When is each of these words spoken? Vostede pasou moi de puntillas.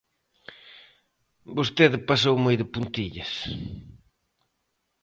Vostede 1.57 1.97
pasou 2.09 2.35
moi 2.45 2.55
de 2.61 2.69
puntillas. 2.73 3.31